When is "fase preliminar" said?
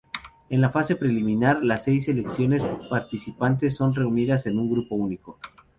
0.71-1.59